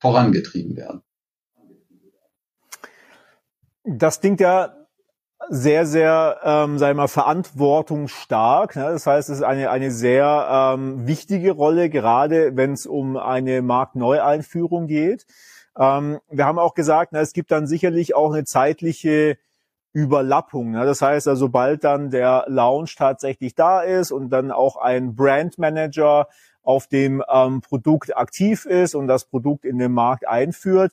vorangetrieben 0.00 0.76
werden. 0.76 1.02
Das 3.84 4.20
klingt 4.20 4.40
ja 4.40 4.74
sehr, 5.50 5.84
sehr, 5.84 6.40
ähm, 6.42 6.78
sagen 6.78 6.96
wir 6.96 7.02
mal, 7.02 7.08
verantwortungsstark. 7.08 8.76
Ne? 8.76 8.84
Das 8.84 9.06
heißt, 9.06 9.28
es 9.28 9.36
ist 9.36 9.42
eine, 9.42 9.70
eine 9.70 9.90
sehr 9.90 10.74
ähm, 10.74 11.06
wichtige 11.06 11.52
Rolle, 11.52 11.90
gerade 11.90 12.56
wenn 12.56 12.72
es 12.72 12.86
um 12.86 13.18
eine 13.18 13.60
Marktneueinführung 13.60 14.86
geht. 14.86 15.26
Ähm, 15.78 16.20
wir 16.30 16.46
haben 16.46 16.58
auch 16.58 16.74
gesagt, 16.74 17.12
na, 17.12 17.20
es 17.20 17.32
gibt 17.32 17.50
dann 17.50 17.66
sicherlich 17.66 18.14
auch 18.14 18.32
eine 18.32 18.44
zeitliche 18.44 19.38
Überlappung. 19.92 20.72
Ne? 20.72 20.84
Das 20.84 21.00
heißt, 21.02 21.28
also, 21.28 21.46
sobald 21.46 21.84
dann 21.84 22.10
der 22.10 22.44
Launch 22.48 22.96
tatsächlich 22.96 23.54
da 23.54 23.80
ist 23.80 24.10
und 24.10 24.30
dann 24.30 24.50
auch 24.50 24.76
ein 24.76 25.14
Brandmanager 25.14 26.28
auf 26.62 26.86
dem 26.88 27.22
ähm, 27.32 27.60
Produkt 27.60 28.16
aktiv 28.16 28.64
ist 28.66 28.94
und 28.94 29.06
das 29.06 29.26
Produkt 29.26 29.64
in 29.64 29.78
den 29.78 29.92
Markt 29.92 30.26
einführt, 30.26 30.92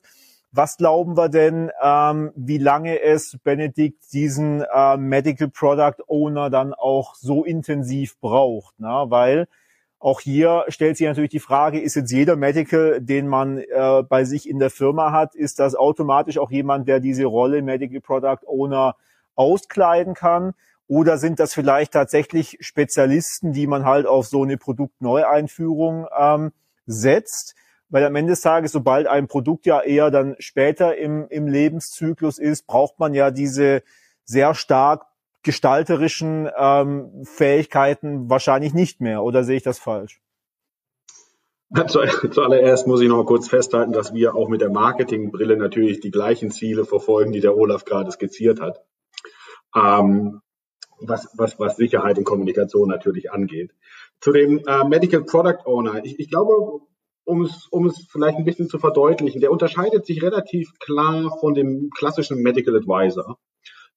was 0.52 0.76
glauben 0.76 1.16
wir 1.16 1.30
denn, 1.30 1.70
ähm, 1.82 2.30
wie 2.36 2.58
lange 2.58 3.00
es 3.00 3.38
Benedikt 3.42 4.12
diesen 4.12 4.62
äh, 4.62 4.98
Medical 4.98 5.48
Product 5.48 6.04
Owner 6.06 6.50
dann 6.50 6.74
auch 6.74 7.14
so 7.14 7.42
intensiv 7.44 8.20
braucht? 8.20 8.78
Ne? 8.78 9.06
Weil 9.08 9.48
auch 10.02 10.20
hier 10.20 10.64
stellt 10.68 10.96
sich 10.96 11.06
natürlich 11.06 11.30
die 11.30 11.38
Frage, 11.38 11.80
ist 11.80 11.94
jetzt 11.94 12.10
jeder 12.10 12.34
Medical, 12.34 13.00
den 13.00 13.28
man 13.28 13.58
äh, 13.58 14.02
bei 14.08 14.24
sich 14.24 14.48
in 14.48 14.58
der 14.58 14.70
Firma 14.70 15.12
hat, 15.12 15.34
ist 15.36 15.60
das 15.60 15.76
automatisch 15.76 16.38
auch 16.38 16.50
jemand, 16.50 16.88
der 16.88 16.98
diese 16.98 17.24
Rolle 17.24 17.62
Medical 17.62 18.00
Product 18.00 18.46
Owner 18.46 18.96
auskleiden 19.36 20.14
kann? 20.14 20.54
Oder 20.88 21.18
sind 21.18 21.38
das 21.38 21.54
vielleicht 21.54 21.92
tatsächlich 21.92 22.58
Spezialisten, 22.60 23.52
die 23.52 23.68
man 23.68 23.84
halt 23.84 24.06
auf 24.06 24.26
so 24.26 24.42
eine 24.42 24.58
Produktneueinführung 24.58 26.06
ähm, 26.18 26.52
setzt? 26.86 27.54
weil 27.92 28.06
am 28.06 28.16
Ende 28.16 28.32
des 28.32 28.40
Tages, 28.40 28.72
sobald 28.72 29.06
ein 29.06 29.28
Produkt 29.28 29.66
ja 29.66 29.82
eher 29.82 30.10
dann 30.10 30.34
später 30.38 30.96
im, 30.96 31.28
im 31.28 31.46
Lebenszyklus 31.46 32.38
ist, 32.38 32.66
braucht 32.66 32.98
man 32.98 33.12
ja 33.12 33.30
diese 33.30 33.82
sehr 34.24 34.54
stark 34.54 35.04
gestalterischen 35.42 36.48
ähm, 36.56 37.24
Fähigkeiten 37.24 38.30
wahrscheinlich 38.30 38.74
nicht 38.74 39.00
mehr. 39.00 39.22
Oder 39.22 39.44
sehe 39.44 39.56
ich 39.56 39.62
das 39.62 39.78
falsch? 39.78 40.20
Zuallererst 41.86 42.86
muss 42.86 43.00
ich 43.00 43.08
noch 43.08 43.24
kurz 43.24 43.48
festhalten, 43.48 43.92
dass 43.92 44.12
wir 44.12 44.34
auch 44.34 44.48
mit 44.48 44.60
der 44.60 44.70
Marketingbrille 44.70 45.56
natürlich 45.56 46.00
die 46.00 46.10
gleichen 46.10 46.50
Ziele 46.50 46.84
verfolgen, 46.84 47.32
die 47.32 47.40
der 47.40 47.56
Olaf 47.56 47.84
gerade 47.84 48.12
skizziert 48.12 48.60
hat. 48.60 48.84
Ähm, 49.74 50.42
was, 51.00 51.28
was, 51.36 51.58
was 51.58 51.76
Sicherheit 51.76 52.18
und 52.18 52.24
Kommunikation 52.24 52.88
natürlich 52.88 53.32
angeht. 53.32 53.72
Zu 54.20 54.32
dem 54.32 54.62
äh, 54.66 54.84
Medical 54.84 55.24
Product 55.24 55.64
Owner. 55.64 56.04
Ich, 56.04 56.18
ich 56.18 56.30
glaube, 56.30 56.80
um 57.24 57.42
es, 57.42 57.66
um 57.70 57.86
es 57.86 58.06
vielleicht 58.10 58.36
ein 58.36 58.44
bisschen 58.44 58.68
zu 58.68 58.78
verdeutlichen, 58.78 59.40
der 59.40 59.50
unterscheidet 59.50 60.06
sich 60.06 60.22
relativ 60.22 60.78
klar 60.78 61.36
von 61.40 61.54
dem 61.54 61.90
klassischen 61.96 62.42
Medical 62.42 62.76
Advisor, 62.76 63.38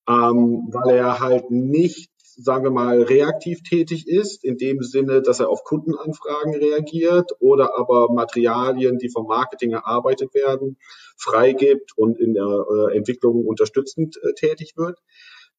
ähm, 0.07 0.69
weil 0.71 0.95
er 0.95 1.19
halt 1.19 1.51
nicht, 1.51 2.11
sagen 2.37 2.63
wir 2.63 2.71
mal, 2.71 3.01
reaktiv 3.01 3.63
tätig 3.63 4.07
ist, 4.07 4.43
in 4.43 4.57
dem 4.57 4.81
Sinne, 4.81 5.21
dass 5.21 5.39
er 5.39 5.49
auf 5.49 5.63
Kundenanfragen 5.63 6.55
reagiert 6.55 7.31
oder 7.39 7.77
aber 7.77 8.11
Materialien, 8.11 8.97
die 8.97 9.09
vom 9.09 9.27
Marketing 9.27 9.71
erarbeitet 9.71 10.33
werden, 10.33 10.77
freigibt 11.17 11.91
und 11.97 12.19
in 12.19 12.33
der 12.33 12.43
äh, 12.45 12.97
Entwicklung 12.97 13.45
unterstützend 13.45 14.17
äh, 14.17 14.33
tätig 14.33 14.73
wird, 14.75 14.99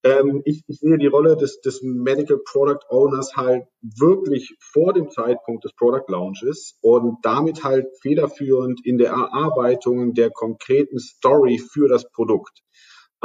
ähm, 0.07 0.43
ich, 0.45 0.63
ich 0.69 0.79
sehe 0.79 0.99
die 0.99 1.07
Rolle 1.07 1.37
des, 1.37 1.61
des 1.61 1.83
Medical 1.83 2.39
Product 2.39 2.87
Owners 2.91 3.35
halt 3.37 3.65
wirklich 3.81 4.55
vor 4.61 4.93
dem 4.93 5.11
Zeitpunkt 5.11 5.65
des 5.65 5.75
Product 5.75 6.05
Launches 6.09 6.79
und 6.81 7.19
damit 7.23 7.65
halt 7.65 7.87
federführend 8.03 8.85
in 8.85 8.99
der 8.99 9.11
Erarbeitung 9.11 10.15
der 10.15 10.31
konkreten 10.31 10.99
Story 10.99 11.59
für 11.59 11.89
das 11.89 12.09
Produkt. 12.11 12.63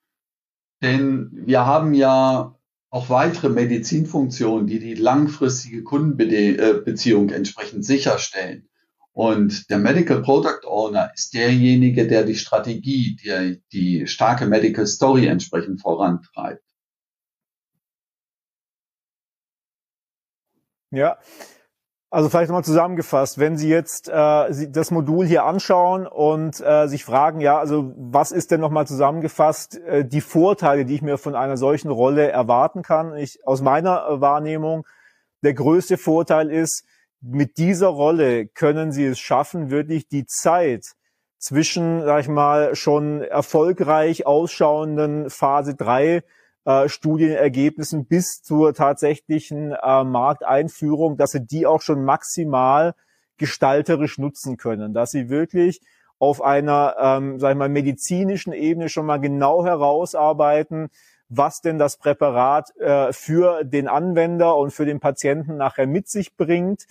denn 0.82 1.30
wir 1.32 1.64
haben 1.64 1.94
ja 1.94 2.55
auch 2.96 3.10
weitere 3.10 3.50
Medizinfunktionen, 3.50 4.66
die 4.66 4.78
die 4.78 4.94
langfristige 4.94 5.84
Kundenbeziehung 5.84 7.28
entsprechend 7.28 7.84
sicherstellen. 7.84 8.70
Und 9.12 9.68
der 9.68 9.78
Medical 9.78 10.22
Product 10.22 10.66
Owner 10.66 11.10
ist 11.14 11.34
derjenige, 11.34 12.06
der 12.06 12.24
die 12.24 12.36
Strategie, 12.36 13.16
der 13.22 13.56
die 13.70 14.06
starke 14.06 14.46
Medical 14.46 14.86
Story 14.86 15.26
entsprechend 15.26 15.82
vorantreibt. 15.82 16.62
Ja. 20.90 21.18
Also 22.08 22.28
vielleicht 22.28 22.48
nochmal 22.48 22.64
zusammengefasst, 22.64 23.38
wenn 23.38 23.56
Sie 23.56 23.68
jetzt 23.68 24.08
äh, 24.08 24.68
das 24.70 24.92
Modul 24.92 25.26
hier 25.26 25.44
anschauen 25.44 26.06
und 26.06 26.60
äh, 26.60 26.86
sich 26.86 27.04
fragen, 27.04 27.40
ja, 27.40 27.58
also 27.58 27.92
was 27.96 28.30
ist 28.30 28.52
denn 28.52 28.60
nochmal 28.60 28.86
zusammengefasst 28.86 29.80
äh, 29.80 30.04
die 30.04 30.20
Vorteile, 30.20 30.84
die 30.84 30.94
ich 30.94 31.02
mir 31.02 31.18
von 31.18 31.34
einer 31.34 31.56
solchen 31.56 31.90
Rolle 31.90 32.30
erwarten 32.30 32.82
kann? 32.82 33.16
Ich, 33.16 33.44
aus 33.44 33.60
meiner 33.60 34.06
äh, 34.06 34.20
Wahrnehmung, 34.20 34.86
der 35.42 35.54
größte 35.54 35.96
Vorteil 35.96 36.50
ist, 36.50 36.84
mit 37.20 37.58
dieser 37.58 37.88
Rolle 37.88 38.46
können 38.46 38.92
Sie 38.92 39.04
es 39.04 39.18
schaffen, 39.18 39.70
wirklich 39.70 40.06
die 40.06 40.26
Zeit 40.26 40.94
zwischen, 41.38 42.02
sag 42.02 42.20
ich 42.20 42.28
mal, 42.28 42.76
schon 42.76 43.20
erfolgreich 43.20 44.26
ausschauenden 44.26 45.28
Phase 45.28 45.74
3 45.74 46.22
äh, 46.66 46.88
Studienergebnissen 46.88 48.06
bis 48.06 48.42
zur 48.42 48.74
tatsächlichen 48.74 49.72
äh, 49.72 50.04
Markteinführung, 50.04 51.16
dass 51.16 51.30
sie 51.30 51.46
die 51.46 51.64
auch 51.64 51.80
schon 51.80 52.04
maximal 52.04 52.94
gestalterisch 53.38 54.18
nutzen 54.18 54.56
können, 54.56 54.92
dass 54.92 55.12
sie 55.12 55.28
wirklich 55.28 55.80
auf 56.18 56.42
einer, 56.42 56.96
ähm, 56.98 57.38
sag 57.38 57.52
ich 57.52 57.56
mal, 57.58 57.68
medizinischen 57.68 58.52
Ebene 58.52 58.88
schon 58.88 59.06
mal 59.06 59.18
genau 59.18 59.64
herausarbeiten, 59.64 60.88
was 61.28 61.60
denn 61.60 61.78
das 61.78 61.98
Präparat 61.98 62.74
äh, 62.78 63.12
für 63.12 63.64
den 63.64 63.88
Anwender 63.88 64.56
und 64.56 64.72
für 64.72 64.86
den 64.86 65.00
Patienten 65.00 65.56
nachher 65.56 65.86
mit 65.86 66.08
sich 66.08 66.36
bringt 66.36 66.86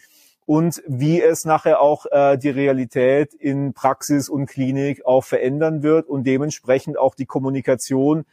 und 0.46 0.84
wie 0.88 1.22
es 1.22 1.46
nachher 1.46 1.82
auch 1.82 2.06
äh, 2.12 2.38
die 2.38 2.50
Realität 2.50 3.34
in 3.34 3.74
Praxis 3.74 4.30
und 4.30 4.46
Klinik 4.46 5.06
auch 5.06 5.24
verändern 5.24 5.84
wird 5.84 6.08
und 6.08 6.26
dementsprechend 6.26 6.98
auch 6.98 7.16
die 7.16 7.26
Kommunikation 7.26 8.26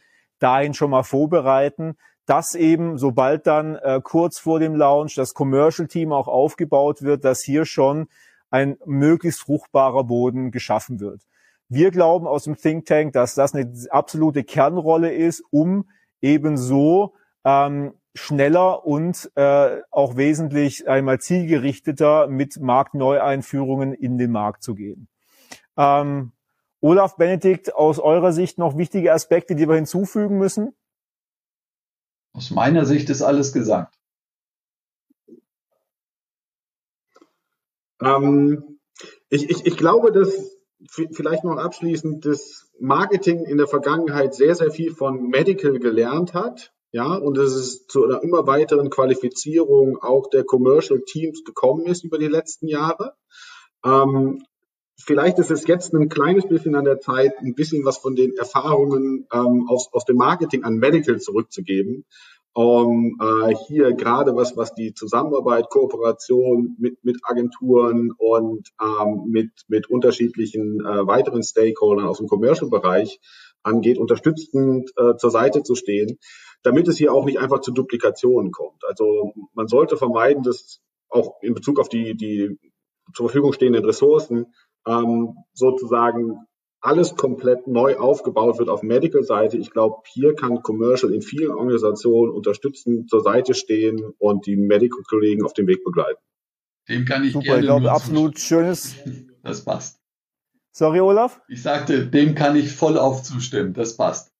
dahin 0.43 0.73
schon 0.73 0.91
mal 0.91 1.03
vorbereiten, 1.03 1.95
dass 2.25 2.55
eben, 2.55 2.97
sobald 2.97 3.47
dann 3.47 3.75
äh, 3.75 3.99
kurz 4.03 4.39
vor 4.39 4.59
dem 4.59 4.75
Launch 4.75 5.15
das 5.15 5.33
Commercial-Team 5.33 6.11
auch 6.11 6.27
aufgebaut 6.27 7.01
wird, 7.01 7.25
dass 7.25 7.41
hier 7.41 7.65
schon 7.65 8.07
ein 8.49 8.77
möglichst 8.85 9.41
fruchtbarer 9.41 10.03
Boden 10.03 10.51
geschaffen 10.51 10.99
wird. 10.99 11.21
Wir 11.69 11.91
glauben 11.91 12.27
aus 12.27 12.43
dem 12.43 12.55
Think 12.55 12.85
Tank, 12.85 13.13
dass 13.13 13.33
das 13.33 13.55
eine 13.55 13.71
absolute 13.89 14.43
Kernrolle 14.43 15.11
ist, 15.11 15.43
um 15.49 15.89
ebenso 16.21 17.15
ähm, 17.43 17.93
schneller 18.13 18.85
und 18.85 19.31
äh, 19.35 19.81
auch 19.89 20.15
wesentlich 20.15 20.87
einmal 20.87 21.19
zielgerichteter 21.19 22.27
mit 22.27 22.59
Marktneueinführungen 22.59 23.93
in 23.93 24.17
den 24.17 24.31
Markt 24.31 24.61
zu 24.61 24.75
gehen. 24.75 25.07
Ähm, 25.77 26.32
Olaf 26.83 27.15
Benedikt, 27.15 27.73
aus 27.73 27.97
eurer 27.97 28.33
Sicht 28.33 28.57
noch 28.57 28.77
wichtige 28.77 29.13
Aspekte, 29.13 29.55
die 29.55 29.69
wir 29.69 29.75
hinzufügen 29.75 30.37
müssen? 30.37 30.75
Aus 32.33 32.51
meiner 32.51 32.85
Sicht 32.85 33.09
ist 33.09 33.21
alles 33.21 33.53
gesagt. 33.53 33.95
Ähm, 38.01 38.79
ich, 39.29 39.49
ich, 39.49 39.65
ich 39.65 39.77
glaube, 39.77 40.11
dass 40.11 40.57
vielleicht 40.89 41.45
noch 41.45 41.55
abschließend 41.55 42.25
das 42.25 42.69
Marketing 42.81 43.45
in 43.45 43.57
der 43.57 43.67
Vergangenheit 43.67 44.35
sehr, 44.35 44.53
sehr 44.53 44.71
viel 44.71 44.93
von 44.93 45.29
Medical 45.29 45.79
gelernt 45.79 46.33
hat. 46.33 46.73
Ja, 46.91 47.15
und 47.15 47.37
dass 47.37 47.53
es 47.53 47.87
zu 47.87 48.03
einer 48.03 48.21
immer 48.23 48.45
weiteren 48.45 48.89
Qualifizierung 48.89 50.03
auch 50.03 50.29
der 50.29 50.43
Commercial 50.43 51.01
Teams 51.05 51.45
gekommen 51.45 51.85
ist 51.85 52.03
über 52.03 52.19
die 52.19 52.27
letzten 52.27 52.67
Jahre. 52.67 53.15
Ähm, 53.85 54.43
vielleicht 54.97 55.39
ist 55.39 55.51
es 55.51 55.67
jetzt 55.67 55.93
ein 55.93 56.09
kleines 56.09 56.47
bisschen 56.47 56.75
an 56.75 56.85
der 56.85 56.99
Zeit, 56.99 57.33
ein 57.39 57.55
bisschen 57.55 57.85
was 57.85 57.97
von 57.97 58.15
den 58.15 58.35
Erfahrungen 58.35 59.27
ähm, 59.33 59.67
aus, 59.67 59.89
aus 59.91 60.05
dem 60.05 60.17
Marketing 60.17 60.63
an 60.63 60.77
Medical 60.77 61.19
zurückzugeben 61.19 62.05
um 62.53 63.17
äh, 63.19 63.55
hier 63.67 63.93
gerade 63.93 64.35
was, 64.35 64.55
was 64.55 64.75
die 64.75 64.93
Zusammenarbeit, 64.93 65.69
Kooperation 65.69 66.75
mit, 66.79 67.03
mit 67.03 67.17
Agenturen 67.23 68.11
und 68.15 68.69
ähm, 68.79 69.23
mit, 69.27 69.49
mit 69.67 69.89
unterschiedlichen 69.89 70.79
äh, 70.81 71.07
weiteren 71.07 71.41
Stakeholdern 71.41 72.05
aus 72.05 72.19
dem 72.19 72.27
Commercial-Bereich 72.27 73.19
angeht, 73.63 73.97
unterstützend 73.97 74.91
äh, 74.97 75.15
zur 75.17 75.31
Seite 75.31 75.63
zu 75.63 75.73
stehen, 75.73 76.19
damit 76.61 76.87
es 76.87 76.97
hier 76.97 77.11
auch 77.11 77.25
nicht 77.25 77.39
einfach 77.39 77.61
zu 77.61 77.71
Duplikationen 77.71 78.51
kommt. 78.51 78.83
Also 78.87 79.33
man 79.53 79.67
sollte 79.67 79.97
vermeiden, 79.97 80.43
dass 80.43 80.79
auch 81.09 81.41
in 81.41 81.55
Bezug 81.55 81.79
auf 81.79 81.89
die, 81.89 82.15
die 82.15 82.59
zur 83.15 83.29
Verfügung 83.29 83.53
stehenden 83.53 83.83
Ressourcen 83.83 84.53
ähm, 84.87 85.37
sozusagen 85.53 86.45
alles 86.81 87.15
komplett 87.15 87.65
neu 87.65 87.95
aufgebaut 87.97 88.59
wird 88.59 88.69
auf 88.69 88.83
Medical-Seite. 88.83 89.57
Ich 89.57 89.71
glaube, 89.71 90.03
hier 90.11 90.35
kann 90.35 90.61
Commercial 90.61 91.13
in 91.13 91.21
vielen 91.21 91.51
Organisationen 91.51 92.33
unterstützen, 92.33 93.07
zur 93.07 93.21
Seite 93.21 93.53
stehen 93.53 94.13
und 94.17 94.45
die 94.45 94.57
Medical-Kollegen 94.57 95.45
auf 95.45 95.53
dem 95.53 95.67
Weg 95.67 95.83
begleiten. 95.85 96.19
Dem 96.89 97.05
kann 97.05 97.23
ich 97.23 97.31
Super, 97.31 97.45
gerne 97.45 97.59
ich 97.61 97.65
glaube, 97.65 97.91
absolut 97.91 98.39
schönes. 98.39 98.95
Das 99.45 99.65
passt. 99.65 99.99
Sorry, 100.71 101.01
Olaf? 101.01 101.41
Ich 101.49 101.61
sagte, 101.61 102.07
dem 102.07 102.33
kann 102.33 102.55
ich 102.55 102.71
voll 102.71 102.97
auf 102.97 103.23
zustimmen. 103.23 103.73
Das 103.73 103.97
passt. 103.97 104.31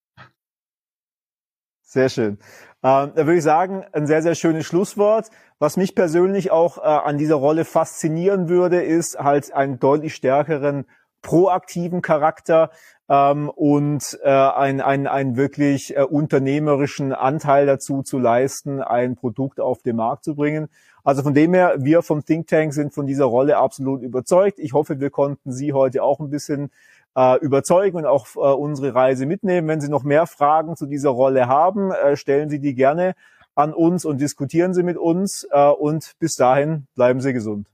Sehr 1.81 2.07
schön. 2.07 2.39
Ähm, 2.83 3.11
da 3.15 3.25
würde 3.25 3.37
ich 3.37 3.43
sagen, 3.43 3.85
ein 3.93 4.07
sehr, 4.07 4.21
sehr 4.21 4.35
schönes 4.35 4.65
Schlusswort. 4.65 5.29
Was 5.57 5.77
mich 5.77 5.95
persönlich 5.95 6.51
auch 6.51 6.77
äh, 6.77 6.81
an 6.81 7.17
dieser 7.17 7.35
Rolle 7.35 7.63
faszinieren 7.63 8.49
würde, 8.49 8.81
ist 8.81 9.17
halt 9.17 9.53
einen 9.53 9.79
deutlich 9.79 10.15
stärkeren 10.15 10.85
proaktiven 11.21 12.01
Charakter 12.01 12.69
ähm, 13.07 13.49
und 13.49 14.19
äh, 14.23 14.29
ein, 14.29 14.81
ein, 14.81 15.07
einen 15.07 15.37
wirklich 15.37 15.95
äh, 15.95 16.01
unternehmerischen 16.01 17.13
Anteil 17.13 17.65
dazu 17.65 18.03
zu 18.03 18.19
leisten, 18.19 18.81
ein 18.81 19.15
Produkt 19.15 19.61
auf 19.61 19.81
den 19.81 19.95
Markt 19.95 20.25
zu 20.25 20.35
bringen. 20.35 20.67
Also 21.05 21.23
von 21.23 21.33
dem 21.33 21.53
her, 21.53 21.75
wir 21.79 22.01
vom 22.01 22.25
Think 22.25 22.47
Tank 22.47 22.73
sind 22.73 22.93
von 22.93 23.07
dieser 23.07 23.25
Rolle 23.25 23.57
absolut 23.57 24.01
überzeugt. 24.01 24.59
Ich 24.59 24.73
hoffe, 24.73 24.99
wir 24.99 25.09
konnten 25.09 25.51
Sie 25.51 25.71
heute 25.71 26.03
auch 26.03 26.19
ein 26.19 26.29
bisschen 26.29 26.71
äh, 27.15 27.37
überzeugen 27.39 27.97
und 27.97 28.05
auch 28.05 28.27
äh, 28.35 28.39
unsere 28.39 28.95
Reise 28.95 29.25
mitnehmen. 29.25 29.67
Wenn 29.67 29.81
Sie 29.81 29.89
noch 29.89 30.03
mehr 30.03 30.27
Fragen 30.27 30.75
zu 30.75 30.85
dieser 30.85 31.09
Rolle 31.09 31.47
haben, 31.47 31.91
äh, 31.91 32.15
stellen 32.15 32.49
Sie 32.49 32.59
die 32.59 32.75
gerne 32.75 33.15
an 33.55 33.73
uns 33.73 34.05
und 34.05 34.19
diskutieren 34.19 34.73
Sie 34.73 34.81
mit 34.81 34.97
uns. 34.97 35.47
Und 35.77 36.13
bis 36.17 36.35
dahin 36.35 36.87
bleiben 36.95 37.21
Sie 37.21 37.33
gesund. 37.33 37.67